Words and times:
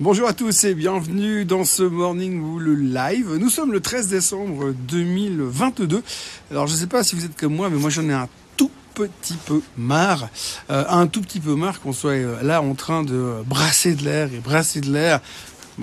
Bonjour 0.00 0.28
à 0.28 0.32
tous 0.32 0.62
et 0.62 0.76
bienvenue 0.76 1.44
dans 1.44 1.64
ce 1.64 1.82
Morning 1.82 2.40
Bull 2.40 2.92
Live. 2.94 3.34
Nous 3.34 3.48
sommes 3.50 3.72
le 3.72 3.80
13 3.80 4.06
décembre 4.06 4.72
2022. 4.72 6.04
Alors 6.52 6.68
je 6.68 6.74
ne 6.74 6.78
sais 6.78 6.86
pas 6.86 7.02
si 7.02 7.16
vous 7.16 7.24
êtes 7.24 7.36
comme 7.36 7.56
moi, 7.56 7.68
mais 7.68 7.78
moi 7.78 7.90
j'en 7.90 8.08
ai 8.08 8.12
un 8.12 8.28
tout 8.56 8.70
petit 8.94 9.34
peu 9.34 9.60
marre, 9.76 10.28
euh, 10.70 10.84
un 10.88 11.08
tout 11.08 11.20
petit 11.20 11.40
peu 11.40 11.56
marre 11.56 11.80
qu'on 11.80 11.92
soit 11.92 12.12
euh, 12.12 12.40
là 12.44 12.62
en 12.62 12.74
train 12.74 13.02
de 13.02 13.42
brasser 13.44 13.96
de 13.96 14.04
l'air 14.04 14.32
et 14.32 14.38
brasser 14.38 14.80
de 14.80 14.92
l'air 14.92 15.20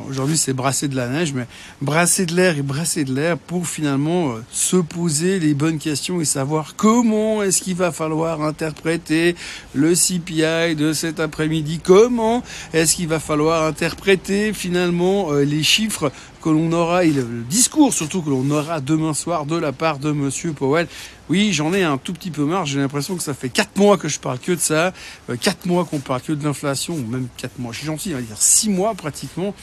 aujourd'hui, 0.10 0.38
c'est 0.38 0.54
brasser 0.54 0.88
de 0.88 0.96
la 0.96 1.08
neige, 1.08 1.34
mais 1.34 1.48
brasser 1.82 2.26
de 2.26 2.36
l'air 2.36 2.58
et 2.58 2.62
brasser 2.62 3.04
de 3.04 3.14
l'air 3.14 3.38
pour 3.38 3.68
finalement 3.68 4.34
euh, 4.34 4.44
se 4.52 4.78
poser 4.78 5.40
les 5.40 5.54
bonnes 5.54 5.80
questions 5.80 6.22
et 6.22 6.26
savoir 6.26 6.76
comment 6.76 7.44
est-ce 7.44 7.62
qu'il 7.62 7.76
va 7.76 7.92
falloir 7.92 8.42
interpréter 8.42 9.36
le 9.74 9.94
CPI 9.94 10.76
de 10.76 10.94
cet 10.94 11.20
après-midi, 11.20 11.80
comment 11.84 12.44
est-ce 12.74 12.96
qu'il 12.96 13.08
va 13.08 13.20
falloir 13.20 13.64
interpréter 13.64 14.54
finalement 14.54 15.32
euh, 15.32 15.44
les 15.44 15.64
chiffres 15.64 16.12
que 16.42 16.50
l'on 16.50 16.72
aura 16.74 17.06
et 17.06 17.10
le 17.10 17.24
discours 17.50 17.92
surtout 17.92 18.22
que 18.22 18.30
l'on 18.30 18.52
aura 18.52 18.80
demain 18.80 19.16
soir 19.16 19.48
de 19.48 19.56
la 19.56 19.72
part 19.72 19.98
de 19.98 20.12
Monsieur 20.12 20.54
Powell. 20.54 20.88
Oui, 21.28 21.54
j'en 21.54 21.74
ai 21.74 21.82
un 21.82 21.98
tout 21.98 22.14
petit 22.14 22.30
peu 22.30 22.46
marre. 22.46 22.68
J'ai 22.68 22.80
l'impression 22.80 23.16
que 23.16 23.24
ça 23.24 23.34
fait 23.34 23.50
quatre 23.50 23.78
mois 23.78 23.98
que 23.98 24.08
je 24.08 24.20
parle 24.20 24.38
que 24.38 24.52
de 24.52 24.60
ça, 24.60 24.94
euh, 25.30 25.38
quatre 25.38 25.66
mois 25.66 25.86
qu'on 25.86 26.00
parle 26.00 26.22
que 26.22 26.34
de 26.34 26.44
l'inflation, 26.44 26.94
ou 26.94 27.04
même 27.08 27.28
quatre 27.38 27.58
mois. 27.58 27.72
Je 27.72 27.80
suis 27.80 27.88
gentil, 27.88 28.12
on 28.14 28.18
va 28.18 28.22
dire 28.22 28.38
six 28.38 28.70
mois 28.70 28.94
pratiquement. 28.94 29.56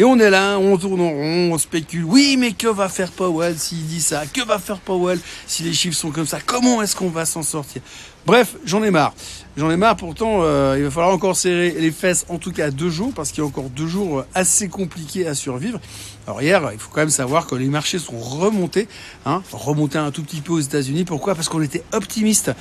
Et 0.00 0.04
on 0.04 0.16
est 0.20 0.30
là, 0.30 0.58
on 0.60 0.76
tourne 0.76 1.00
en 1.00 1.10
rond, 1.10 1.50
on 1.52 1.58
spécule. 1.58 2.04
Oui, 2.04 2.36
mais 2.38 2.52
que 2.52 2.68
va 2.68 2.88
faire 2.88 3.10
Powell 3.10 3.58
s'il 3.58 3.84
dit 3.84 4.00
ça? 4.00 4.26
Que 4.26 4.46
va 4.46 4.60
faire 4.60 4.78
Powell 4.78 5.18
si 5.44 5.64
les 5.64 5.72
chiffres 5.72 5.96
sont 5.96 6.12
comme 6.12 6.26
ça? 6.26 6.38
Comment 6.40 6.80
est-ce 6.82 6.94
qu'on 6.94 7.10
va 7.10 7.24
s'en 7.24 7.42
sortir? 7.42 7.82
Bref, 8.24 8.54
j'en 8.64 8.84
ai 8.84 8.92
marre. 8.92 9.12
J'en 9.56 9.68
ai 9.72 9.76
marre, 9.76 9.96
pourtant, 9.96 10.42
euh, 10.42 10.76
il 10.78 10.84
va 10.84 10.90
falloir 10.92 11.12
encore 11.12 11.34
serrer 11.34 11.70
les 11.72 11.90
fesses, 11.90 12.26
en 12.28 12.38
tout 12.38 12.52
cas 12.52 12.70
deux 12.70 12.90
jours, 12.90 13.12
parce 13.12 13.30
qu'il 13.30 13.42
y 13.42 13.44
a 13.44 13.48
encore 13.48 13.70
deux 13.70 13.88
jours 13.88 14.24
assez 14.34 14.68
compliqués 14.68 15.26
à 15.26 15.34
survivre. 15.34 15.80
Alors 16.28 16.42
hier, 16.42 16.70
il 16.72 16.78
faut 16.78 16.90
quand 16.92 17.00
même 17.00 17.10
savoir 17.10 17.48
que 17.48 17.56
les 17.56 17.66
marchés 17.66 17.98
sont 17.98 18.18
remontés, 18.18 18.86
hein, 19.26 19.42
remontés 19.50 19.98
un 19.98 20.12
tout 20.12 20.22
petit 20.22 20.42
peu 20.42 20.52
aux 20.52 20.60
États-Unis. 20.60 21.06
Pourquoi? 21.06 21.34
Parce 21.34 21.48
qu'on 21.48 21.62
était 21.62 21.82
optimiste. 21.92 22.52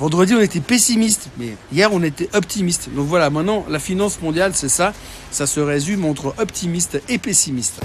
Vendredi, 0.00 0.34
on 0.34 0.40
était 0.40 0.60
pessimiste, 0.60 1.28
mais 1.36 1.56
hier, 1.74 1.92
on 1.92 2.02
était 2.02 2.30
optimiste. 2.32 2.88
Donc 2.96 3.06
voilà, 3.06 3.28
maintenant, 3.28 3.66
la 3.68 3.78
finance 3.78 4.22
mondiale, 4.22 4.52
c'est 4.54 4.70
ça. 4.70 4.94
Ça 5.30 5.46
se 5.46 5.60
résume 5.60 6.06
entre 6.06 6.34
optimiste 6.38 7.02
et 7.10 7.18
pessimiste. 7.18 7.82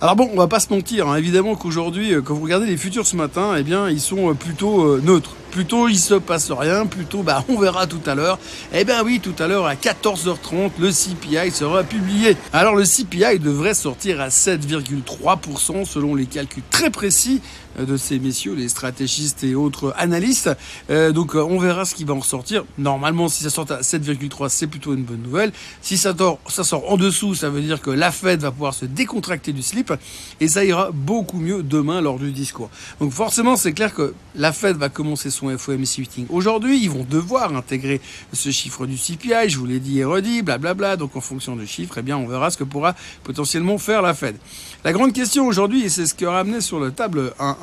Alors 0.00 0.16
bon, 0.16 0.30
on 0.32 0.38
va 0.38 0.48
pas 0.48 0.58
se 0.58 0.72
mentir, 0.72 1.06
hein. 1.06 1.16
évidemment 1.16 1.54
qu'aujourd'hui, 1.54 2.14
euh, 2.14 2.22
quand 2.22 2.32
vous 2.32 2.44
regardez 2.44 2.64
les 2.64 2.78
futurs 2.78 3.06
ce 3.06 3.16
matin, 3.16 3.54
eh 3.58 3.62
bien, 3.62 3.90
ils 3.90 4.00
sont 4.00 4.30
euh, 4.30 4.32
plutôt 4.32 4.82
euh, 4.84 5.02
neutres. 5.04 5.36
Plutôt 5.50 5.88
il 5.88 5.98
se 5.98 6.14
passe 6.14 6.50
rien, 6.52 6.86
plutôt 6.86 7.22
bah 7.22 7.44
on 7.48 7.58
verra 7.58 7.86
tout 7.86 8.00
à 8.06 8.14
l'heure. 8.14 8.38
Eh 8.72 8.84
bien 8.84 9.02
oui, 9.04 9.20
tout 9.20 9.34
à 9.38 9.48
l'heure 9.48 9.66
à 9.66 9.74
14h30, 9.74 10.70
le 10.78 10.90
CPI 10.90 11.50
sera 11.50 11.82
publié. 11.82 12.36
Alors 12.52 12.76
le 12.76 12.84
CPI 12.84 13.38
devrait 13.40 13.74
sortir 13.74 14.20
à 14.20 14.28
7,3% 14.28 15.84
selon 15.84 16.14
les 16.14 16.26
calculs 16.26 16.62
très 16.70 16.90
précis 16.90 17.40
de 17.78 17.96
ces 17.96 18.18
messieurs, 18.18 18.54
les 18.54 18.68
stratégistes 18.68 19.44
et 19.44 19.54
autres 19.54 19.94
analystes. 19.96 20.50
Euh, 20.90 21.12
donc 21.12 21.34
on 21.34 21.58
verra 21.58 21.84
ce 21.84 21.94
qui 21.94 22.04
va 22.04 22.14
en 22.14 22.20
ressortir. 22.20 22.64
Normalement, 22.78 23.28
si 23.28 23.42
ça 23.42 23.50
sort 23.50 23.66
à 23.70 23.80
7,3, 23.80 24.48
c'est 24.48 24.66
plutôt 24.66 24.94
une 24.94 25.02
bonne 25.02 25.22
nouvelle. 25.22 25.52
Si 25.80 25.96
ça, 25.96 26.14
ça 26.48 26.64
sort 26.64 26.90
en 26.90 26.96
dessous, 26.96 27.34
ça 27.34 27.48
veut 27.48 27.60
dire 27.60 27.80
que 27.80 27.90
la 27.90 28.10
Fed 28.10 28.40
va 28.40 28.50
pouvoir 28.50 28.74
se 28.74 28.84
décontracter 28.84 29.52
du 29.52 29.62
slip 29.62 29.92
et 30.40 30.48
ça 30.48 30.64
ira 30.64 30.90
beaucoup 30.92 31.38
mieux 31.38 31.62
demain 31.62 32.00
lors 32.00 32.18
du 32.18 32.32
discours. 32.32 32.70
Donc 33.00 33.12
forcément, 33.12 33.56
c'est 33.56 33.72
clair 33.72 33.94
que 33.94 34.14
la 34.34 34.52
Fed 34.52 34.76
va 34.76 34.88
commencer 34.88 35.30
son 35.30 35.39
FOMC 35.48 35.98
meeting. 35.98 36.26
Aujourd'hui, 36.28 36.80
ils 36.82 36.90
vont 36.90 37.06
devoir 37.08 37.54
intégrer 37.54 38.00
ce 38.32 38.50
chiffre 38.50 38.86
du 38.86 38.96
CPI, 38.96 39.48
je 39.48 39.58
vous 39.58 39.66
l'ai 39.66 39.80
dit 39.80 40.00
et 40.00 40.04
redit, 40.04 40.42
blablabla. 40.42 40.96
Donc 40.96 41.16
en 41.16 41.20
fonction 41.20 41.56
du 41.56 41.66
chiffre, 41.66 41.98
eh 41.98 42.02
bien, 42.02 42.16
on 42.16 42.26
verra 42.26 42.50
ce 42.50 42.56
que 42.56 42.64
pourra 42.64 42.94
potentiellement 43.24 43.78
faire 43.78 44.02
la 44.02 44.14
Fed. 44.14 44.36
La 44.84 44.92
grande 44.92 45.12
question 45.12 45.46
aujourd'hui, 45.46 45.84
et 45.84 45.88
c'est 45.88 46.06
ce 46.06 46.14
qui 46.14 46.24
a 46.24 46.30
ramené 46.30 46.60
sur 46.60 46.80
la 46.80 46.90
table 46.90 47.34
un, 47.38 47.56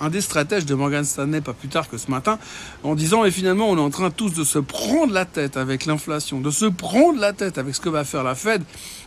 un, 0.00 0.10
des 0.10 0.20
stratèges 0.20 0.66
de 0.66 0.74
Morgan 0.74 1.04
Stanley 1.04 1.40
pas 1.40 1.52
plus 1.52 1.68
tard 1.68 1.88
que 1.88 1.96
ce 1.96 2.10
matin, 2.10 2.38
en 2.82 2.94
disant, 2.94 3.24
et 3.24 3.30
finalement, 3.30 3.70
on 3.70 3.76
est 3.76 3.80
en 3.80 3.90
train 3.90 4.10
tous 4.10 4.30
de 4.30 4.44
se 4.44 4.58
prendre 4.58 5.12
la 5.12 5.24
tête 5.24 5.56
avec 5.56 5.86
l'inflation, 5.86 6.40
de 6.40 6.50
se 6.50 6.66
prendre 6.66 7.20
la 7.20 7.32
tête 7.32 7.58
avec 7.58 7.74
ce 7.74 7.80
que 7.80 7.88
va 7.88 8.04
faire 8.04 8.24
la 8.24 8.34
Fed. 8.34 8.62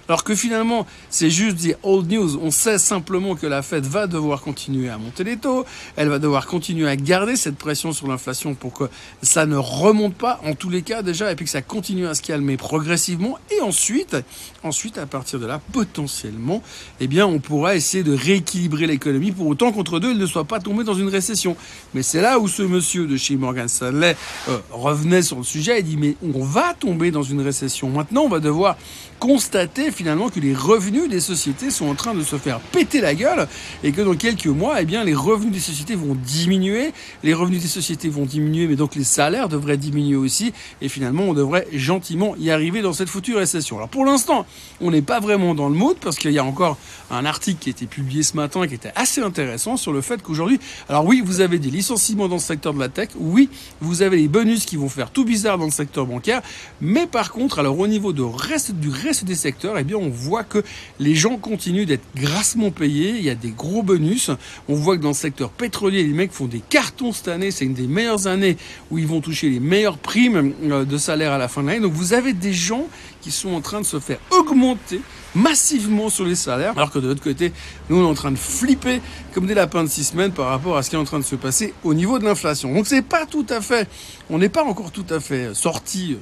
Alors 0.09 0.23
que 0.23 0.33
finalement, 0.33 0.87
c'est 1.11 1.29
juste 1.29 1.57
des 1.57 1.75
old 1.83 2.11
news. 2.11 2.39
On 2.41 2.49
sait 2.49 2.79
simplement 2.79 3.35
que 3.35 3.45
la 3.45 3.61
Fed 3.61 3.85
va 3.85 4.07
devoir 4.07 4.41
continuer 4.41 4.89
à 4.89 4.97
monter 4.97 5.23
les 5.23 5.37
taux. 5.37 5.65
Elle 5.95 6.09
va 6.09 6.17
devoir 6.17 6.47
continuer 6.47 6.89
à 6.89 6.95
garder 6.95 7.35
cette 7.35 7.57
pression 7.57 7.93
sur 7.93 8.07
l'inflation 8.07 8.55
pour 8.55 8.73
que 8.73 8.85
ça 9.21 9.45
ne 9.45 9.55
remonte 9.55 10.15
pas, 10.15 10.41
en 10.43 10.55
tous 10.55 10.71
les 10.71 10.81
cas 10.81 11.03
déjà, 11.03 11.31
et 11.31 11.35
puis 11.35 11.45
que 11.45 11.51
ça 11.51 11.61
continue 11.61 12.07
à 12.07 12.15
se 12.15 12.23
calmer 12.23 12.57
progressivement. 12.57 13.37
Et 13.55 13.61
ensuite, 13.61 14.17
ensuite, 14.63 14.97
à 14.97 15.05
partir 15.05 15.39
de 15.39 15.45
là, 15.45 15.61
potentiellement, 15.71 16.63
eh 16.99 17.05
bien, 17.05 17.27
on 17.27 17.37
pourra 17.37 17.75
essayer 17.75 18.03
de 18.03 18.15
rééquilibrer 18.15 18.87
l'économie 18.87 19.31
pour 19.31 19.45
autant 19.45 19.71
qu'entre 19.71 19.99
deux, 19.99 20.09
elle 20.09 20.17
ne 20.17 20.25
soit 20.25 20.45
pas 20.45 20.59
tombée 20.59 20.83
dans 20.83 20.95
une 20.95 21.09
récession. 21.09 21.55
Mais 21.93 22.01
c'est 22.01 22.21
là 22.21 22.39
où 22.39 22.47
ce 22.47 22.63
monsieur 22.63 23.05
de 23.05 23.15
chez 23.15 23.35
Morgan 23.35 23.67
Stanley 23.67 24.17
euh, 24.47 24.57
revenait 24.71 25.21
sur 25.21 25.37
le 25.37 25.43
sujet 25.43 25.79
et 25.79 25.83
dit, 25.83 25.97
mais 25.97 26.15
on 26.33 26.43
va 26.43 26.73
tomber 26.73 27.11
dans 27.11 27.21
une 27.21 27.41
récession. 27.41 27.91
Maintenant, 27.91 28.23
on 28.23 28.29
va 28.29 28.39
devoir 28.39 28.75
constater 29.19 29.91
finalement 29.99 30.29
que 30.29 30.39
les 30.39 30.53
revenus 30.53 31.09
des 31.09 31.19
sociétés 31.19 31.69
sont 31.69 31.89
en 31.89 31.93
train 31.93 32.13
de 32.13 32.23
se 32.23 32.37
faire 32.37 32.61
péter 32.61 33.01
la 33.01 33.13
gueule 33.15 33.49
et 33.83 33.91
que 33.91 34.01
dans 34.01 34.15
quelques 34.15 34.45
mois, 34.45 34.81
eh 34.81 34.85
bien, 34.85 35.03
les 35.03 35.13
revenus 35.13 35.51
des 35.51 35.59
sociétés 35.59 35.95
vont 35.95 36.15
diminuer. 36.15 36.93
Les 37.21 37.33
revenus 37.33 37.61
des 37.61 37.67
sociétés 37.67 38.07
vont 38.07 38.23
diminuer, 38.23 38.65
mais 38.67 38.77
donc 38.77 38.95
les 38.95 39.03
salaires 39.03 39.49
devraient 39.49 39.75
diminuer 39.75 40.15
aussi. 40.15 40.53
Et 40.81 40.87
finalement, 40.87 41.23
on 41.23 41.33
devrait 41.33 41.67
gentiment 41.73 42.33
y 42.37 42.49
arriver 42.49 42.81
dans 42.81 42.93
cette 42.93 43.09
future 43.09 43.39
récession. 43.39 43.75
Alors 43.75 43.89
pour 43.89 44.05
l'instant, 44.05 44.45
on 44.79 44.89
n'est 44.89 45.01
pas 45.01 45.19
vraiment 45.19 45.53
dans 45.53 45.67
le 45.67 45.75
mood 45.75 45.97
parce 45.99 46.17
qu'il 46.17 46.31
y 46.31 46.39
a 46.39 46.45
encore 46.45 46.77
un 47.11 47.25
article 47.25 47.59
qui 47.59 47.69
a 47.69 47.71
été 47.71 47.85
publié 47.85 48.23
ce 48.23 48.37
matin 48.37 48.65
qui 48.67 48.75
était 48.75 48.93
assez 48.95 49.19
intéressant 49.19 49.75
sur 49.75 49.91
le 49.91 49.99
fait 49.99 50.21
qu'aujourd'hui, 50.21 50.61
alors 50.87 51.05
oui, 51.05 51.21
vous 51.25 51.41
avez 51.41 51.59
des 51.59 51.71
licenciements 51.71 52.29
dans 52.29 52.35
le 52.35 52.41
secteur 52.41 52.73
de 52.73 52.79
la 52.79 52.87
tech, 52.87 53.09
oui, 53.17 53.49
vous 53.81 54.01
avez 54.01 54.15
les 54.15 54.29
bonus 54.29 54.63
qui 54.63 54.77
vont 54.77 54.87
faire 54.87 55.11
tout 55.11 55.25
bizarre 55.25 55.57
dans 55.57 55.65
le 55.65 55.71
secteur 55.71 56.05
bancaire, 56.05 56.41
mais 56.79 57.05
par 57.05 57.33
contre, 57.33 57.59
alors 57.59 57.77
au 57.77 57.87
niveau 57.87 58.13
de 58.13 58.21
reste, 58.21 58.71
du 58.71 58.87
reste 58.87 59.25
des 59.25 59.35
secteurs, 59.35 59.77
eh 59.77 59.83
bien, 59.83 59.88
on 59.95 60.09
voit 60.09 60.43
que 60.43 60.63
les 60.99 61.15
gens 61.15 61.37
continuent 61.37 61.85
d'être 61.85 62.05
grassement 62.15 62.71
payés. 62.71 63.15
Il 63.17 63.23
y 63.23 63.29
a 63.29 63.35
des 63.35 63.51
gros 63.51 63.83
bonus. 63.83 64.31
On 64.67 64.75
voit 64.75 64.97
que 64.97 65.01
dans 65.01 65.09
le 65.09 65.13
secteur 65.13 65.49
pétrolier, 65.49 66.03
les 66.03 66.13
mecs 66.13 66.31
font 66.31 66.45
des 66.45 66.61
cartons 66.61 67.11
cette 67.11 67.27
année. 67.27 67.51
C'est 67.51 67.65
une 67.65 67.73
des 67.73 67.87
meilleures 67.87 68.27
années 68.27 68.57
où 68.91 68.97
ils 68.97 69.07
vont 69.07 69.21
toucher 69.21 69.49
les 69.49 69.59
meilleures 69.59 69.97
primes 69.97 70.53
euh, 70.63 70.85
de 70.85 70.97
salaire 70.97 71.31
à 71.31 71.37
la 71.37 71.47
fin 71.47 71.61
de 71.61 71.67
l'année. 71.67 71.81
Donc, 71.81 71.93
vous 71.93 72.13
avez 72.13 72.33
des 72.33 72.53
gens 72.53 72.87
qui 73.21 73.31
sont 73.31 73.49
en 73.49 73.61
train 73.61 73.81
de 73.81 73.85
se 73.85 73.99
faire 73.99 74.19
augmenter 74.31 75.01
massivement 75.39 76.09
sur 76.09 76.25
les 76.25 76.35
salaires, 76.35 76.73
alors 76.75 76.91
que 76.91 76.99
de 76.99 77.07
l'autre 77.07 77.23
côté, 77.23 77.51
nous, 77.89 77.97
on 77.97 78.03
est 78.03 78.09
en 78.09 78.13
train 78.13 78.31
de 78.31 78.37
flipper 78.37 79.01
comme 79.33 79.47
des 79.47 79.53
lapins 79.53 79.83
de 79.83 79.89
six 79.89 80.05
semaines 80.05 80.31
par 80.31 80.47
rapport 80.47 80.77
à 80.77 80.83
ce 80.83 80.89
qui 80.89 80.95
est 80.95 80.99
en 80.99 81.03
train 81.03 81.19
de 81.19 81.23
se 81.23 81.35
passer 81.35 81.73
au 81.83 81.93
niveau 81.93 82.19
de 82.19 82.25
l'inflation. 82.25 82.73
Donc 82.73 82.87
c'est 82.87 83.01
pas 83.01 83.25
tout 83.25 83.45
à 83.49 83.61
fait, 83.61 83.87
on 84.29 84.37
n'est 84.37 84.49
pas 84.49 84.63
encore 84.63 84.91
tout 84.91 85.05
à 85.09 85.19
fait 85.19 85.53
sorti, 85.53 86.17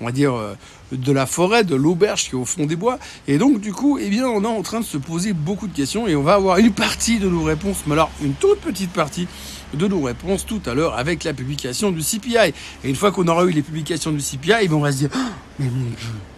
on 0.00 0.06
va 0.06 0.12
dire, 0.12 0.34
euh, 0.34 0.54
de 0.92 1.12
la 1.12 1.26
forêt, 1.26 1.64
de 1.64 1.74
l'auberge 1.74 2.28
qui 2.28 2.30
est 2.30 2.38
au 2.38 2.44
fond 2.44 2.66
des 2.66 2.76
bois. 2.76 2.98
Et 3.26 3.38
donc, 3.38 3.60
du 3.60 3.72
coup, 3.72 3.98
eh 4.00 4.08
bien, 4.08 4.26
on 4.26 4.42
est 4.44 4.46
en 4.46 4.62
train 4.62 4.80
de 4.80 4.84
se 4.84 4.96
poser 4.96 5.32
beaucoup 5.32 5.66
de 5.66 5.74
questions 5.74 6.06
et 6.06 6.16
on 6.16 6.22
va 6.22 6.34
avoir 6.34 6.58
une 6.58 6.72
partie 6.72 7.18
de 7.18 7.28
nos 7.28 7.42
réponses, 7.42 7.84
mais 7.86 7.94
alors 7.94 8.10
une 8.22 8.34
toute 8.34 8.60
petite 8.60 8.92
partie 8.92 9.28
de 9.74 9.86
nos 9.86 10.02
réponses 10.02 10.46
tout 10.46 10.60
à 10.66 10.74
l'heure 10.74 10.96
avec 10.96 11.24
la 11.24 11.34
publication 11.34 11.90
du 11.90 12.00
CPI. 12.00 12.52
Et 12.84 12.88
une 12.88 12.96
fois 12.96 13.12
qu'on 13.12 13.26
aura 13.28 13.44
eu 13.44 13.50
les 13.50 13.62
publications 13.62 14.10
du 14.10 14.20
CPI, 14.20 14.68
on 14.70 14.80
va 14.80 14.92
se 14.92 14.98
dire, 14.98 15.10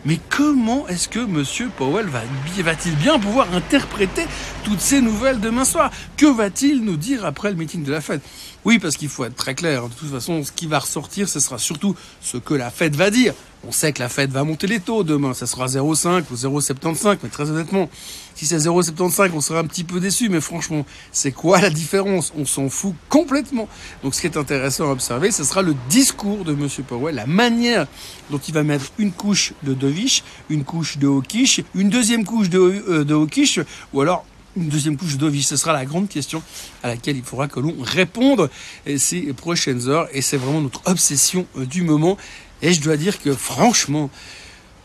mais 0.04 0.18
comment 0.28 0.88
est-ce 0.88 1.08
que 1.08 1.20
Monsieur 1.20 1.68
Powell 1.76 2.06
va, 2.06 2.22
va-t-il 2.62 2.96
bien 2.96 3.18
pouvoir 3.18 3.52
interpréter 3.54 4.24
toutes 4.64 4.80
ces 4.80 5.00
nouvelles 5.00 5.41
demain 5.41 5.64
soir? 5.64 5.91
Que 6.16 6.26
va-t-il 6.26 6.84
nous 6.84 6.96
dire 6.96 7.24
après 7.24 7.50
le 7.50 7.56
meeting 7.56 7.84
de 7.84 7.92
la 7.92 8.00
Fed 8.00 8.20
Oui, 8.65 8.78
parce 8.78 8.97
qu'il 8.97 9.09
faut 9.09 9.25
être 9.25 9.37
très 9.37 9.54
clair. 9.54 9.88
De 9.88 9.94
toute 9.94 10.10
façon, 10.10 10.44
ce 10.44 10.53
qui 10.53 10.66
va 10.66 10.81
ressortir, 10.81 11.28
ce 11.28 11.41
sera 11.41 11.59
surtout 11.59 11.97
ce 12.21 12.37
que 12.37 12.54
la 12.54 12.71
Fed 12.71 12.95
va 12.95 13.10
dire. 13.10 13.34
On 13.66 13.72
sait 13.72 13.92
que 13.92 14.01
la 14.01 14.09
Fed 14.09 14.30
va 14.30 14.42
monter 14.42 14.66
les 14.66 14.80
taux 14.80 15.04
demain, 15.04 15.34
ça 15.34 15.47
sera 15.47 15.66
0,5 15.66 16.24
ou 16.30 16.34
0,75, 16.34 17.18
mais 17.22 17.28
très 17.28 17.51
honnêtement, 17.51 17.91
si 18.34 18.47
c'est 18.47 18.57
0,75, 18.57 19.33
on 19.34 19.42
sera 19.42 19.59
un 19.59 19.66
petit 19.66 19.84
peu 19.84 20.01
déçu, 20.01 20.30
mais 20.30 20.41
franchement, 20.41 20.86
c'est 21.12 21.33
quoi 21.33 21.60
la 21.60 21.68
différence? 21.68 22.33
On 22.39 22.47
s'en 22.47 22.71
fout 22.71 22.95
complètement. 23.10 23.68
Donc 24.03 24.15
ce 24.15 24.22
qui 24.22 24.27
est 24.28 24.39
intéressant 24.39 24.89
à 24.89 24.92
observer, 24.92 25.30
ce 25.30 25.45
sera 25.45 25.60
le 25.60 25.74
discours 25.91 26.45
de 26.45 26.53
M. 26.53 26.68
Powell, 26.89 27.16
la 27.16 27.27
manière 27.27 27.86
dont 28.30 28.39
il 28.39 28.54
va 28.54 28.62
mettre 28.62 28.92
une 28.98 29.12
couche 29.12 29.53
de 29.62 29.74
Dovish, 29.74 30.24
une 30.48 30.65
couche 30.65 30.97
de 30.97 31.07
Hawkish, 31.07 31.60
une 31.74 31.91
deuxième 31.91 32.24
couche 32.24 32.48
de, 32.48 32.59
euh, 32.59 33.04
de 33.04 33.15
Hawkish, 33.15 33.60
ou 33.92 34.01
alors 34.01 34.24
une 34.60 34.68
deuxième 34.68 34.97
couche 34.97 35.15
de 35.15 35.18
Dovish 35.18 35.47
Ce 35.47 35.57
sera 35.57 35.72
la 35.72 35.84
grande 35.84 36.09
question 36.09 36.42
à 36.83 36.89
laquelle 36.89 37.16
il 37.16 37.22
faudra 37.22 37.48
que 37.48 37.60
l'on 37.60 37.74
réponde 37.80 38.51
ces 38.97 39.33
prochaines 39.33 39.89
heures, 39.89 40.09
et 40.12 40.22
c'est 40.22 40.36
vraiment 40.36 40.60
notre 40.60 40.83
obsession 40.84 41.47
euh, 41.57 41.66
du 41.66 41.83
moment. 41.83 42.16
Et 42.62 42.72
je 42.72 42.80
dois 42.80 42.97
dire 42.97 43.21
que 43.21 43.33
franchement, 43.33 44.10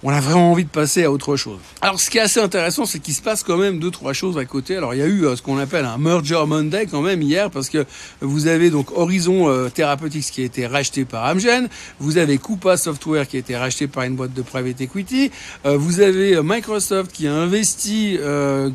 on 0.07 0.11
a 0.11 0.19
vraiment 0.19 0.51
envie 0.51 0.65
de 0.65 0.69
passer 0.69 1.03
à 1.03 1.11
autre 1.11 1.35
chose. 1.35 1.57
Alors 1.81 1.99
ce 1.99 2.11
qui 2.11 2.19
est 2.19 2.21
assez 2.21 2.39
intéressant, 2.39 2.85
c'est 2.85 2.99
qu'il 2.99 3.15
se 3.15 3.23
passe 3.23 3.41
quand 3.41 3.57
même 3.57 3.79
deux 3.79 3.89
trois 3.89 4.13
choses 4.13 4.37
à 4.37 4.45
côté. 4.45 4.77
Alors 4.77 4.93
il 4.93 4.99
y 4.99 5.01
a 5.01 5.07
eu 5.07 5.25
euh, 5.25 5.35
ce 5.35 5.41
qu'on 5.41 5.57
appelle 5.57 5.83
un 5.83 5.97
merger 5.97 6.43
Monday 6.45 6.85
quand 6.85 7.01
même 7.01 7.23
hier 7.23 7.49
parce 7.49 7.69
que 7.69 7.85
vous 8.21 8.45
avez 8.45 8.69
donc 8.69 8.95
Horizon 8.95 9.49
euh, 9.49 9.69
Therapeutics 9.69 10.25
qui 10.25 10.41
a 10.41 10.45
été 10.45 10.67
racheté 10.67 11.05
par 11.05 11.25
Amgen, 11.25 11.69
vous 11.99 12.19
avez 12.19 12.37
Coupa 12.37 12.77
Software 12.77 13.27
qui 13.27 13.37
a 13.37 13.39
été 13.39 13.57
racheté 13.57 13.87
par 13.87 14.03
une 14.03 14.15
boîte 14.15 14.33
de 14.33 14.43
private 14.43 14.79
equity, 14.79 15.31
euh, 15.65 15.75
vous 15.75 15.99
avez 15.99 16.39
Microsoft 16.43 17.11
qui 17.11 17.27
a 17.27 17.33
investi 17.33 18.19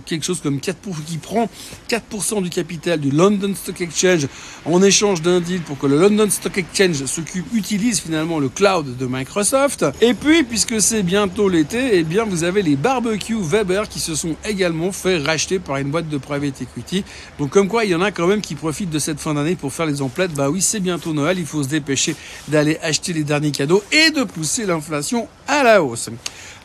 quelque 0.06 0.24
chose 0.24 0.40
comme 0.40 0.58
4 0.58 0.78
qui 1.06 1.18
prend 1.18 1.48
4% 1.88 2.42
du 2.42 2.50
capital 2.50 2.98
du 2.98 3.12
London 3.12 3.52
Stock 3.54 3.80
Exchange 3.80 4.26
en 4.64 4.82
échange 4.82 5.22
d'un 5.22 5.40
deal 5.40 5.60
pour 5.60 5.78
que 5.78 5.86
le 5.86 5.96
London 6.00 6.28
Stock 6.28 6.58
Exchange 6.58 7.04
s'occupe 7.04 7.46
utilise 7.54 8.00
finalement 8.00 8.40
le 8.40 8.48
cloud 8.48 8.96
de 8.96 9.06
Microsoft. 9.06 9.86
Et 10.00 10.14
puis 10.14 10.42
puisque 10.42 10.80
c'est 10.80 11.04
l'été, 11.48 11.90
eh 11.98 12.02
bien 12.02 12.24
vous 12.24 12.44
avez 12.44 12.62
les 12.62 12.76
barbecue 12.76 13.36
Weber 13.40 13.88
qui 13.88 14.00
se 14.00 14.14
sont 14.14 14.36
également 14.44 14.92
fait 14.92 15.18
racheter 15.18 15.58
par 15.58 15.76
une 15.76 15.90
boîte 15.90 16.08
de 16.08 16.18
private 16.18 16.62
equity. 16.62 17.04
Donc 17.38 17.50
comme 17.50 17.68
quoi 17.68 17.84
il 17.84 17.90
y 17.90 17.94
en 17.94 18.02
a 18.02 18.10
quand 18.10 18.26
même 18.26 18.40
qui 18.40 18.54
profitent 18.54 18.90
de 18.90 18.98
cette 18.98 19.20
fin 19.20 19.34
d'année 19.34 19.56
pour 19.56 19.72
faire 19.72 19.86
les 19.86 20.02
emplettes. 20.02 20.32
Bah 20.32 20.50
oui, 20.50 20.60
c'est 20.60 20.80
bientôt 20.80 21.12
Noël, 21.12 21.38
il 21.38 21.46
faut 21.46 21.62
se 21.62 21.68
dépêcher 21.68 22.16
d'aller 22.48 22.78
acheter 22.82 23.12
les 23.12 23.24
derniers 23.24 23.50
cadeaux 23.50 23.82
et 23.92 24.10
de 24.10 24.22
pousser 24.22 24.66
l'inflation 24.66 25.28
à 25.46 25.62
la 25.62 25.82
hausse. 25.82 26.10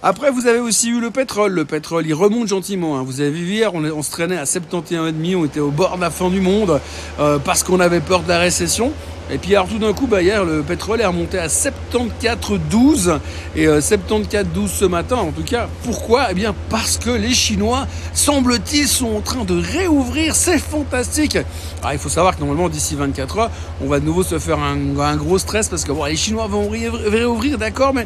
Après, 0.04 0.30
vous 0.30 0.46
avez 0.46 0.60
aussi 0.60 0.90
eu 0.90 1.00
le 1.00 1.10
pétrole. 1.10 1.54
Le 1.54 1.66
pétrole, 1.66 2.06
il 2.06 2.14
remonte 2.14 2.48
gentiment. 2.48 2.98
Hein. 2.98 3.04
Vous 3.04 3.22
avez 3.22 3.32
vu 3.32 3.46
hier, 3.46 3.74
on, 3.74 4.04
se 4.04 4.12
traînait 4.12 4.38
à 4.38 4.44
71,5, 4.44 5.36
on 5.36 5.46
était 5.46 5.60
au 5.60 5.72
bord 5.72 5.96
de 5.96 6.02
la 6.02 6.12
fin 6.12 6.30
du 6.30 6.42
monde 6.42 6.80
euh, 7.20 7.40
parce 7.40 7.64
qu'on 7.64 7.80
avait 7.80 8.02
peur 8.02 8.22
de 8.22 8.30
la 8.30 8.38
récession. 8.38 8.94
Et 9.32 9.40
puis 9.40 9.56
alors 9.56 9.68
tout 9.68 9.80
d'un 9.80 9.94
coup, 9.94 10.06
bah, 10.06 10.22
hier, 10.22 10.46
le 10.46 10.62
pétrole 10.62 11.02
est 11.02 11.06
remonté 11.06 11.40
à 11.40 11.48
74,12 11.48 13.18
et 13.56 13.66
74,12 13.66 13.66
euh, 13.66 14.68
ce 14.68 14.86
matin 14.86 15.16
en 15.16 15.32
tout 15.32 15.44
cas. 15.44 15.68
Pourquoi? 15.84 16.28
Eh 16.30 16.36
bien 16.36 16.54
parce 16.70 16.98
que 16.98 17.10
les 17.10 17.34
Chinois, 17.34 17.88
semble-t-il, 18.14 18.88
sont 18.88 19.16
en 19.16 19.22
train 19.22 19.44
de 19.44 19.60
réouvrir. 19.60 20.36
C'est 20.36 20.60
fantastique. 20.60 21.38
Alors 21.82 21.94
il 21.94 22.00
faut 22.00 22.10
savoir 22.10 22.36
que 22.36 22.42
normalement 22.42 22.70
d'ici 22.70 22.96
24 22.96 23.40
heures, 23.40 23.52
on 23.84 23.88
va 23.88 24.00
de 24.00 24.06
nouveau 24.06 24.22
se 24.22 24.38
faire 24.38 24.60
un, 24.60 25.16
gros 25.16 25.40
stress 25.40 25.70
parce 25.70 25.84
que 25.86 25.92
bon, 25.92 26.06
les 26.06 26.16
Chinois 26.16 26.48
vont 26.48 26.70
réouvrir, 26.70 27.58
d'accord, 27.58 27.94
mais 27.94 28.06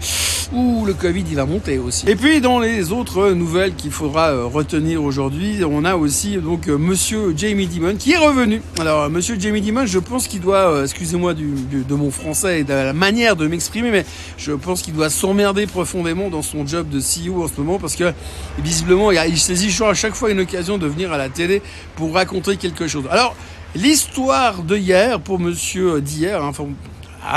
ouh, 0.53 0.85
le 0.85 0.93
Covid 0.93 1.25
il 1.29 1.35
va 1.35 1.45
monter 1.45 1.79
aussi. 1.79 2.07
Et 2.09 2.15
puis 2.15 2.39
dans 2.39 2.59
les 2.59 2.93
autres 2.93 3.31
nouvelles 3.31 3.75
qu'il 3.75 3.91
faudra 3.91 4.29
euh, 4.29 4.45
retenir 4.45 5.03
aujourd'hui, 5.03 5.63
on 5.69 5.83
a 5.83 5.95
aussi 5.95 6.37
donc 6.37 6.69
euh, 6.69 6.77
Monsieur 6.77 7.33
Jamie 7.35 7.67
Dimon 7.67 7.95
qui 7.95 8.13
est 8.13 8.17
revenu. 8.17 8.61
Alors 8.79 9.09
Monsieur 9.09 9.37
Jamie 9.37 9.61
Dimon, 9.61 9.85
je 9.85 9.99
pense 9.99 10.27
qu'il 10.27 10.39
doit, 10.39 10.83
excusez 10.83 11.08
excusez-moi 11.09 11.33
de 11.33 11.95
mon 11.95 12.11
français 12.11 12.59
et 12.59 12.63
de 12.63 12.71
la 12.71 12.93
manière 12.93 13.35
de 13.35 13.47
m'exprimer, 13.47 13.89
mais 13.89 14.05
je 14.37 14.51
pense 14.51 14.83
qu'il 14.83 14.93
doit 14.93 15.09
s'emmerder 15.09 15.65
profondément 15.65 16.29
dans 16.29 16.43
son 16.43 16.67
job 16.67 16.87
de 16.87 16.99
CEO 16.99 17.43
en 17.43 17.47
ce 17.47 17.59
moment 17.59 17.79
parce 17.79 17.95
que 17.95 18.13
visiblement 18.59 19.11
il 19.11 19.39
saisit 19.39 19.75
à 19.83 19.95
chaque 19.95 20.13
fois 20.13 20.29
une 20.29 20.41
occasion 20.41 20.77
de 20.77 20.85
venir 20.85 21.11
à 21.11 21.17
la 21.17 21.29
télé 21.29 21.63
pour 21.95 22.13
raconter 22.13 22.57
quelque 22.57 22.87
chose. 22.87 23.05
Alors 23.09 23.35
l'histoire 23.73 24.61
de 24.61 24.77
hier 24.77 25.19
pour 25.19 25.39
Monsieur 25.39 25.99
d'hier, 25.99 26.43
hein, 26.43 26.51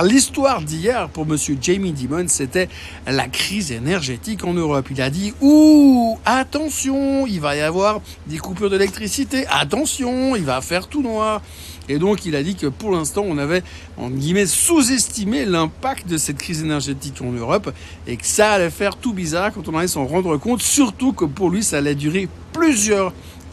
l'histoire 0.04 0.60
d'hier 0.60 1.08
pour 1.08 1.24
Monsieur 1.24 1.56
Jamie 1.58 1.92
Dimon, 1.92 2.26
c'était 2.28 2.68
la 3.06 3.26
crise 3.28 3.72
énergétique 3.72 4.44
en 4.44 4.52
Europe. 4.52 4.88
Il 4.90 5.00
a 5.00 5.08
dit 5.08 5.32
Ouh, 5.40 6.18
attention, 6.26 7.26
il 7.26 7.40
va 7.40 7.56
y 7.56 7.60
avoir 7.60 8.02
des 8.26 8.36
coupures 8.36 8.68
d'électricité. 8.68 9.46
Attention, 9.48 10.36
il 10.36 10.44
va 10.44 10.60
faire 10.60 10.88
tout 10.88 11.02
noir. 11.02 11.40
Et 11.88 11.98
donc 11.98 12.24
il 12.24 12.36
a 12.36 12.42
dit 12.42 12.54
que 12.54 12.66
pour 12.66 12.92
l'instant 12.92 13.24
on 13.26 13.38
avait 13.38 13.62
en 13.96 14.10
guillemets 14.10 14.46
sous-estimé 14.46 15.44
l'impact 15.44 16.08
de 16.08 16.16
cette 16.16 16.38
crise 16.38 16.62
énergétique 16.62 17.20
en 17.22 17.32
Europe 17.32 17.72
et 18.06 18.16
que 18.16 18.26
ça 18.26 18.52
allait 18.52 18.70
faire 18.70 18.96
tout 18.96 19.12
bizarre 19.12 19.52
quand 19.52 19.68
on 19.68 19.76
allait 19.76 19.88
s'en 19.88 20.06
rendre 20.06 20.36
compte, 20.36 20.62
surtout 20.62 21.12
que 21.12 21.24
pour 21.24 21.50
lui 21.50 21.62
ça 21.62 21.78
allait 21.78 21.94
durer 21.94 22.28
plusieurs 22.52 23.12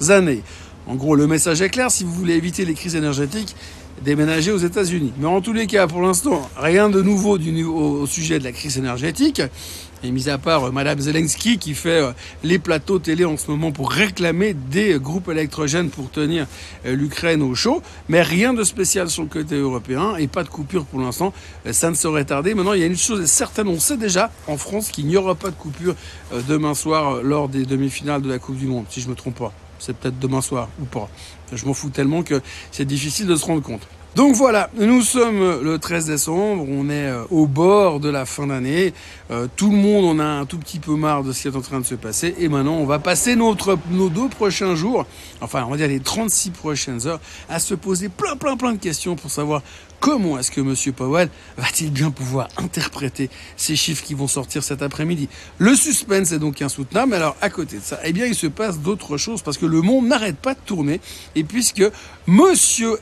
années. 0.09 0.43
En 0.87 0.95
gros 0.95 1.15
le 1.15 1.27
message 1.27 1.61
est 1.61 1.69
clair, 1.69 1.91
si 1.91 2.03
vous 2.03 2.13
voulez 2.13 2.35
éviter 2.35 2.65
les 2.65 2.73
crises 2.73 2.95
énergétiques, 2.95 3.55
déménager 4.03 4.51
aux 4.51 4.57
États-Unis. 4.57 5.13
Mais 5.19 5.27
en 5.27 5.41
tous 5.41 5.53
les 5.53 5.67
cas, 5.67 5.87
pour 5.87 6.01
l'instant, 6.01 6.49
rien 6.57 6.89
de 6.89 7.01
nouveau 7.01 7.37
au, 7.37 8.05
sujet 8.05 8.39
de 8.39 8.43
la 8.43 8.51
crise 8.51 8.77
énergétique. 8.77 9.41
Et 10.03 10.11
mis 10.11 10.29
à 10.29 10.37
part 10.37 10.65
euh, 10.65 10.71
Madame 10.71 10.99
Zelensky 10.99 11.57
qui 11.57 11.73
fait 11.73 12.01
euh, 12.01 12.11
les 12.43 12.57
plateaux 12.57 12.99
télé 12.99 13.25
en 13.25 13.35
ce 13.35 13.51
moment 13.51 13.71
pour 13.71 13.91
réclamer 13.91 14.53
des 14.53 14.97
groupes 14.97 15.29
électrogènes 15.29 15.89
pour 15.89 16.09
tenir 16.09 16.47
euh, 16.85 16.95
l'Ukraine 16.95 17.41
au 17.41 17.53
chaud, 17.53 17.81
mais 18.07 18.21
rien 18.21 18.53
de 18.53 18.63
spécial 18.63 19.09
sur 19.09 19.23
le 19.23 19.29
côté 19.29 19.55
européen 19.55 20.15
et 20.15 20.27
pas 20.27 20.43
de 20.43 20.49
coupure 20.49 20.85
pour 20.85 21.01
l'instant. 21.01 21.33
Ça 21.71 21.89
ne 21.89 21.95
saurait 21.95 22.23
tarder. 22.23 22.53
Maintenant, 22.53 22.73
il 22.73 22.79
y 22.79 22.83
a 22.83 22.87
une 22.87 22.97
chose 22.97 23.25
certaine, 23.25 23.67
on 23.67 23.79
sait 23.79 23.97
déjà 23.97 24.31
en 24.47 24.57
France 24.57 24.89
qu'il 24.89 25.05
n'y 25.07 25.17
aura 25.17 25.35
pas 25.35 25.49
de 25.49 25.55
coupure 25.55 25.95
demain 26.47 26.73
soir 26.73 27.21
lors 27.21 27.49
des 27.49 27.65
demi-finales 27.65 28.21
de 28.21 28.29
la 28.29 28.39
Coupe 28.39 28.57
du 28.57 28.67
Monde, 28.67 28.85
si 28.89 29.01
je 29.01 29.09
me 29.09 29.15
trompe 29.15 29.37
pas. 29.37 29.53
C'est 29.79 29.95
peut-être 29.95 30.19
demain 30.19 30.41
soir 30.41 30.69
ou 30.81 30.85
pas. 30.85 31.09
Je 31.53 31.65
m'en 31.65 31.73
fous 31.73 31.89
tellement 31.89 32.23
que 32.23 32.41
c'est 32.71 32.85
difficile 32.85 33.27
de 33.27 33.35
se 33.35 33.45
rendre 33.45 33.61
compte. 33.61 33.87
Donc 34.15 34.35
voilà, 34.35 34.71
nous 34.75 35.03
sommes 35.03 35.61
le 35.61 35.77
13 35.77 36.07
décembre, 36.07 36.65
on 36.67 36.89
est 36.89 37.07
euh, 37.07 37.25
au 37.29 37.45
bord 37.45 37.99
de 37.99 38.09
la 38.09 38.25
fin 38.25 38.47
d'année. 38.47 38.91
Euh, 39.29 39.47
tout 39.55 39.69
le 39.69 39.77
monde 39.77 40.05
en 40.05 40.19
a 40.19 40.25
un 40.25 40.45
tout 40.45 40.57
petit 40.57 40.79
peu 40.79 40.95
marre 40.95 41.23
de 41.23 41.31
ce 41.31 41.43
qui 41.43 41.47
est 41.47 41.55
en 41.55 41.61
train 41.61 41.79
de 41.79 41.85
se 41.85 41.93
passer. 41.93 42.33
Et 42.39 42.49
maintenant, 42.49 42.73
on 42.77 42.87
va 42.87 42.97
passer 42.97 43.35
notre, 43.35 43.77
nos 43.91 44.09
deux 44.09 44.27
prochains 44.27 44.73
jours, 44.73 45.05
enfin 45.41 45.63
on 45.67 45.71
va 45.71 45.77
dire 45.77 45.87
les 45.87 45.99
36 45.99 46.49
prochaines 46.49 47.05
heures, 47.05 47.19
à 47.49 47.59
se 47.59 47.75
poser 47.75 48.09
plein 48.09 48.35
plein 48.35 48.57
plein 48.57 48.73
de 48.73 48.79
questions 48.79 49.15
pour 49.15 49.29
savoir 49.29 49.61
Comment 49.99 50.39
est-ce 50.39 50.49
que 50.51 50.61
M. 50.61 50.75
Powell 50.93 51.29
va-t-il 51.57 51.91
bien 51.91 52.09
pouvoir 52.09 52.47
interpréter 52.57 53.29
ces 53.57 53.75
chiffres 53.75 54.03
qui 54.03 54.13
vont 54.13 54.27
sortir 54.27 54.63
cet 54.63 54.81
après-midi? 54.81 55.27
Le 55.57 55.75
suspense 55.75 56.31
est 56.31 56.39
donc 56.39 56.61
insoutenable. 56.61 57.13
Alors, 57.13 57.35
à 57.41 57.49
côté 57.49 57.77
de 57.77 57.83
ça, 57.83 57.99
eh 58.05 58.13
bien, 58.13 58.25
il 58.25 58.35
se 58.35 58.47
passe 58.47 58.79
d'autres 58.79 59.17
choses 59.17 59.41
parce 59.41 59.57
que 59.57 59.65
le 59.65 59.81
monde 59.81 60.07
n'arrête 60.07 60.37
pas 60.37 60.53
de 60.53 60.59
tourner. 60.65 61.01
Et 61.35 61.43
puisque 61.43 61.83
M. 62.27 62.41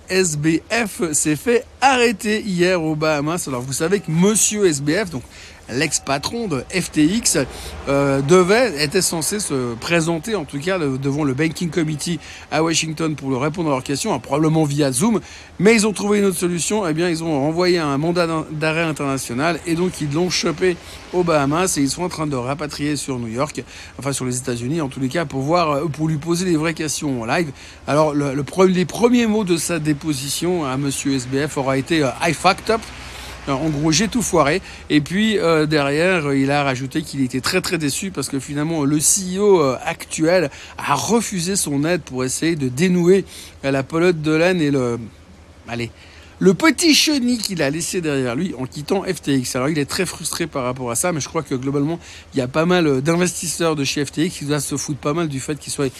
SBF 0.10 1.12
s'est 1.14 1.36
fait 1.36 1.66
arrêter 1.82 2.42
hier 2.42 2.82
aux 2.82 2.96
Bahamas. 2.96 3.48
Alors, 3.48 3.62
vous 3.62 3.74
savez 3.74 4.00
que 4.00 4.10
M. 4.10 4.66
SBF, 4.66 5.12
donc 5.12 5.24
l'ex-patron 5.70 6.48
de 6.48 6.64
FTX, 6.70 7.40
euh, 7.88 8.22
devait, 8.22 8.84
était 8.84 9.02
censé 9.02 9.40
se 9.40 9.76
présenter 9.76 10.36
en 10.36 10.46
tout 10.46 10.60
cas 10.60 10.78
devant 10.80 11.24
le 11.24 11.34
Banking 11.34 11.70
Committee 11.70 12.20
à 12.52 12.64
Washington 12.64 13.16
pour 13.16 13.30
leur 13.30 13.42
répondre 13.42 13.70
à 13.70 13.74
leurs 13.74 13.84
questions, 13.84 14.14
hein, 14.14 14.20
probablement 14.20 14.64
via 14.64 14.92
Zoom. 14.92 15.20
Mais 15.60 15.74
ils 15.74 15.88
ont 15.88 15.94
trouvé 15.94 16.20
une 16.20 16.26
autre 16.26 16.38
solution. 16.38 16.88
Eh 16.88 16.94
bien, 16.94 17.10
ils 17.10 17.24
ont 17.24 17.48
envoyé 17.48 17.80
un 17.80 17.98
mandat 17.98 18.28
d'arrêt 18.52 18.84
international 18.84 19.60
et 19.66 19.76
donc 19.76 20.02
ils 20.02 20.12
l'ont 20.14 20.30
chopé 20.30 20.78
aux 21.14 21.24
Bahamas 21.24 21.78
et 21.78 21.82
ils 21.82 21.90
sont 21.90 22.04
en 22.04 22.10
train 22.10 22.28
de 22.28 22.36
rapatrier 22.36 22.96
sur 22.96 23.18
New 23.20 23.28
York, 23.28 23.64
enfin 23.98 24.14
sur 24.14 24.26
les 24.26 24.38
États-Unis 24.38 24.82
en 24.82 24.90
tous 24.90 25.00
les 25.00 25.10
cas, 25.10 25.26
pour 25.26 25.42
voir, 25.42 25.72
euh, 25.72 25.86
pour 25.88 26.08
lui 26.08 26.18
poser 26.18 26.46
les 26.46 26.56
vraies 26.56 26.74
questions 26.74 27.22
en 27.22 27.26
live. 27.26 27.52
Alors, 27.88 28.14
le, 28.14 28.34
les 28.68 28.86
premiers 28.86 29.28
mots 29.28 29.44
de 29.44 29.58
sa 29.58 29.80
déposition 29.80 30.66
à 30.66 30.78
Monsieur 30.78 31.14
SBF 31.14 31.58
aura 31.58 31.78
été 31.78 32.04
euh, 32.04 32.10
I 32.22 32.34
fucked 32.34 32.70
up. 32.70 32.82
En 33.48 33.70
gros, 33.70 33.92
j'ai 33.92 34.08
tout 34.08 34.22
foiré. 34.22 34.62
Et 34.90 35.00
puis 35.00 35.38
euh, 35.38 35.66
derrière, 35.66 36.34
il 36.34 36.52
a 36.52 36.64
rajouté 36.64 37.02
qu'il 37.02 37.22
était 37.22 37.42
très 37.42 37.62
très 37.62 37.78
déçu 37.78 38.12
parce 38.12 38.28
que 38.28 38.40
finalement, 38.40 38.84
le 38.84 38.98
CEO 38.98 39.62
euh, 39.62 39.78
actuel 39.86 40.50
a 40.78 40.96
refusé 40.96 41.56
son 41.56 41.86
aide 41.86 42.02
pour 42.02 42.24
essayer 42.26 42.56
de 42.56 42.68
dénouer 42.68 43.26
euh, 43.64 43.72
la 43.72 43.84
pelote 43.84 44.22
de 44.22 44.32
laine 44.32 44.62
et 44.62 44.70
le, 44.70 45.00
allez, 45.68 45.92
le 46.40 46.54
petit 46.54 46.94
chenille 46.94 47.38
qu'il 47.38 47.62
a 47.62 47.70
laissé 47.70 48.02
derrière 48.02 48.36
lui 48.36 48.54
en 48.60 48.66
quittant 48.66 49.04
FTX. 49.04 49.56
Alors 49.56 49.70
il 49.70 49.80
est 49.80 49.90
très 49.90 50.06
frustré 50.06 50.46
par 50.46 50.64
rapport 50.64 50.92
à 50.92 50.96
ça, 50.96 51.14
mais 51.14 51.22
je 51.22 51.30
crois 51.30 51.44
que 51.44 51.56
globalement, 51.56 52.00
il 52.34 52.40
y 52.40 52.42
a 52.42 52.48
pas 52.50 52.66
mal 52.66 53.02
d'investisseurs 53.02 53.76
de 53.76 53.86
chez 53.86 54.04
FTX 54.06 54.30
qui 54.30 54.46
doivent 54.46 54.60
se 54.60 54.76
foutre 54.76 55.00
pas 55.00 55.14
mal 55.14 55.30
du 55.30 55.40
fait 55.40 55.58
qu'il 55.58 55.72
soit 55.72 55.92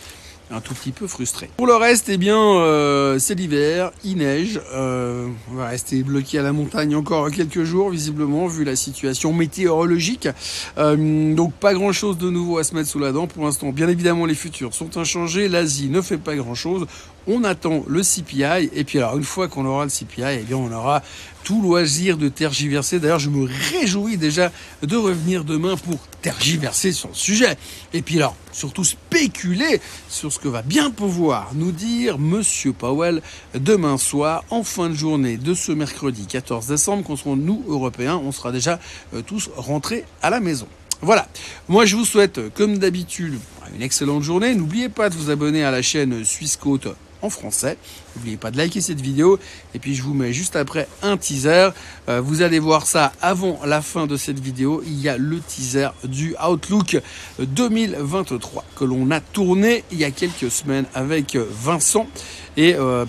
un 0.52 0.62
tout 0.62 0.74
petit 0.74 0.92
peu 0.92 1.08
frustré. 1.08 1.50
Pour 1.58 1.68
le 1.68 1.76
reste, 1.76 2.10
eh 2.10 2.18
bien, 2.18 2.38
euh, 2.38 3.20
c'est 3.20 3.36
l'hiver, 3.36 3.92
il 4.04 4.18
neige, 4.18 4.62
euh, 4.74 5.28
on 5.52 5.56
va 5.56 5.68
rester 5.68 6.04
bloqué 6.04 6.40
à 6.40 6.42
la 6.44 6.54
montagne 6.54 6.96
encore 6.96 7.30
quelques 7.32 7.64
jours, 7.64 7.90
visiblement, 7.90 8.48
vu 8.48 8.64
la 8.64 8.76
situation 8.76 9.34
météorologique. 9.34 10.30
Euh, 10.78 11.36
donc 11.36 11.54
pas 11.54 11.74
grand-chose 11.74 12.18
de 12.18 12.30
nouveau 12.30 12.58
à 12.58 12.64
se 12.64 12.76
mettre 12.76 12.90
sous 12.90 13.00
la 13.00 13.12
dent 13.12 13.28
pour 13.28 13.46
l'instant. 13.46 13.70
Bien 13.70 13.90
évidemment, 13.90 14.26
les 14.26 14.36
futurs 14.36 14.74
sont 14.74 14.98
inchangés, 14.98 15.50
l'Asie 15.50 15.90
ne 15.90 16.02
fait 16.02 16.18
pas 16.18 16.36
grand-chose. 16.36 16.88
On 17.28 17.44
attend 17.44 17.84
le 17.88 18.02
CPI, 18.04 18.70
et 18.74 18.86
puis 18.86 19.00
alors, 19.00 19.18
une 19.18 19.24
fois 19.24 19.50
qu'on 19.50 19.66
aura 19.66 19.84
le 19.84 19.92
CPI, 19.92 20.40
eh 20.40 20.44
bien, 20.44 20.56
on 20.56 20.72
aura 20.72 21.04
tout 21.44 21.62
loisir 21.62 22.18
de 22.18 22.30
tergiverser. 22.30 23.00
D'ailleurs, 23.00 23.20
je 23.20 23.30
me 23.30 23.48
réjouis 23.72 24.18
déjà 24.18 24.52
de 24.82 24.96
revenir 24.96 25.44
demain 25.44 25.76
pour 25.78 26.00
tergiverser 26.28 26.92
sur 26.92 27.08
le 27.08 27.16
sujet. 27.16 27.58
Et 27.94 28.02
puis 28.02 28.18
alors, 28.18 28.36
surtout 28.52 28.84
spéculer 28.84 29.80
sur 30.10 30.34
ce 30.34 30.40
que 30.40 30.50
va 30.50 30.62
bien 30.62 30.92
pouvoir 30.92 31.52
nous 31.54 31.72
dire 31.72 32.20
Monsieur 32.20 32.74
Powell 32.74 33.22
demain 33.54 33.98
soir, 33.98 34.44
en 34.50 34.64
fin 34.64 34.90
de 34.90 34.94
journée 34.94 35.38
de 35.38 35.54
ce 35.54 35.72
mercredi 35.72 36.28
14 36.28 36.68
décembre, 36.68 37.06
quand 37.08 37.16
serons 37.16 37.38
nous, 37.38 37.64
Européens, 37.70 38.20
on 38.22 38.34
sera 38.34 38.52
déjà 38.52 38.78
euh, 39.14 39.22
tous 39.22 39.50
rentrés 39.56 40.04
à 40.22 40.30
la 40.30 40.42
maison. 40.42 40.68
Voilà. 41.02 41.30
Moi, 41.70 41.86
je 41.86 41.96
vous 41.96 42.04
souhaite, 42.04 42.54
comme 42.54 42.78
d'habitude, 42.78 43.40
une 43.74 43.82
excellente 43.82 44.24
journée. 44.24 44.54
N'oubliez 44.54 44.90
pas 44.90 45.10
de 45.10 45.16
vous 45.16 45.30
abonner 45.30 45.64
à 45.64 45.72
la 45.72 45.82
chaîne 45.82 46.26
Suisse 46.26 46.58
Côte 46.58 46.90
français. 47.30 47.78
N'oubliez 48.16 48.38
pas 48.38 48.52
de 48.52 48.58
liker 48.58 48.82
cette 48.82 49.02
vidéo. 49.02 49.40
Et 49.74 49.80
puis 49.80 49.96
je 49.96 50.04
vous 50.04 50.14
mets 50.14 50.34
juste 50.34 50.56
après 50.56 50.88
un 51.02 51.18
teaser. 51.18 51.70
Euh, 52.10 52.22
vous 52.22 52.42
allez 52.42 52.60
voir 52.60 52.86
ça 52.88 53.12
avant 53.22 53.60
la 53.66 53.82
fin 53.82 54.08
de 54.08 54.18
cette 54.18 54.40
vidéo. 54.40 54.82
Il 54.86 55.00
y 55.02 55.10
a 55.10 55.18
le 55.18 55.40
teaser 55.40 55.90
du 56.04 56.36
Outlook 56.46 56.98
2023 57.40 58.64
que 58.76 58.86
l'on 58.86 59.12
a 59.12 59.20
tourné 59.20 59.84
il 59.92 59.98
y 60.00 60.04
a 60.04 60.12
quelques 60.12 60.50
semaines 60.52 60.86
avec 60.94 61.36
Vincent 61.36 62.08
et 62.56 62.76
euh, 62.76 63.06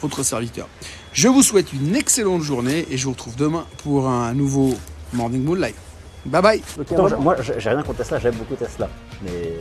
votre 0.00 0.22
serviteur. 0.22 0.68
Je 1.12 1.28
vous 1.28 1.42
souhaite 1.42 1.72
une 1.72 1.96
excellente 1.96 2.42
journée 2.42 2.86
et 2.90 2.96
je 2.96 3.04
vous 3.04 3.12
retrouve 3.12 3.36
demain 3.36 3.66
pour 3.82 4.08
un 4.08 4.32
nouveau 4.34 4.74
Morning 5.12 5.42
Moonlight. 5.42 5.74
Bye 6.26 6.42
bye. 6.42 6.62
Je- 7.08 7.14
moi, 7.16 7.36
j'ai 7.42 7.58
j'aime 7.58 7.80
beaucoup 8.36 8.56
Tesla. 8.56 8.88
Mais 9.22 9.52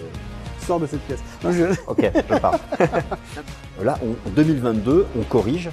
Sors 0.67 0.79
de 0.81 0.85
cette 0.87 0.99
pièce. 1.01 1.19
Non, 1.43 1.51
je- 1.53 1.63
ok, 1.87 2.11
je 2.29 2.35
pars. 2.39 2.59
Là, 3.83 3.97
on- 4.03 4.27
en 4.27 4.31
2022, 4.35 5.05
on 5.17 5.23
corrige 5.23 5.69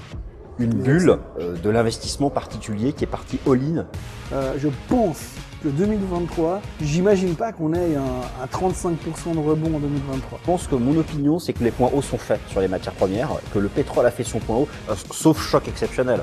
une 0.60 0.70
bulle 0.72 1.18
euh, 1.40 1.56
de 1.56 1.68
l'investissement 1.70 2.30
particulier 2.30 2.92
qui 2.92 3.02
est 3.02 3.08
parti 3.08 3.40
all-in. 3.44 3.86
euh, 4.32 4.54
je 4.56 4.68
pense 4.88 5.18
que 5.64 5.68
2023, 5.68 6.60
j'imagine 6.80 7.34
pas 7.34 7.50
qu'on 7.50 7.72
ait 7.74 7.96
un, 7.96 8.02
un 8.42 8.46
35% 8.46 9.34
de 9.34 9.38
rebond 9.40 9.74
en 9.74 9.80
2023. 9.80 10.38
Je 10.42 10.46
pense 10.46 10.66
que 10.68 10.76
mon 10.76 10.96
opinion, 10.96 11.40
c'est 11.40 11.54
que 11.54 11.64
les 11.64 11.72
points 11.72 11.90
hauts 11.92 12.02
sont 12.02 12.18
faits 12.18 12.38
sur 12.48 12.60
les 12.60 12.68
matières 12.68 12.94
premières, 12.94 13.30
que 13.52 13.58
le 13.58 13.68
pétrole 13.68 14.06
a 14.06 14.12
fait 14.12 14.22
son 14.24 14.38
point 14.38 14.58
haut, 14.58 14.68
euh, 14.90 14.94
sauf 15.10 15.40
choc 15.44 15.66
exceptionnel. 15.66 16.20